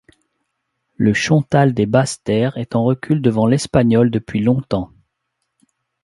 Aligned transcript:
Le 0.95 1.13
chontal 1.13 1.75
des 1.75 1.85
basses 1.85 2.23
terres 2.23 2.57
est 2.57 2.75
en 2.75 2.83
recul 2.83 3.21
devant 3.21 3.45
l'espagnol 3.45 4.09
depuis 4.09 4.39
longtemps. 4.41 4.91